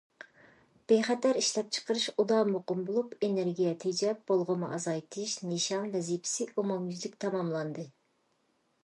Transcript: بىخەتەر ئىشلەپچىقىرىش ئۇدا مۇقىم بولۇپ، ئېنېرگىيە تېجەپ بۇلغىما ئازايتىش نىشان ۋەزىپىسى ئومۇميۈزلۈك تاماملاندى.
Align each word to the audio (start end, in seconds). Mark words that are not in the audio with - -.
بىخەتەر 0.91 1.37
ئىشلەپچىقىرىش 1.41 2.05
ئۇدا 2.15 2.39
مۇقىم 2.53 2.81
بولۇپ، 2.87 3.13
ئېنېرگىيە 3.27 3.73
تېجەپ 3.85 4.23
بۇلغىما 4.31 4.71
ئازايتىش 4.79 5.37
نىشان 5.51 5.87
ۋەزىپىسى 5.97 6.49
ئومۇميۈزلۈك 6.55 7.21
تاماملاندى. 7.27 7.87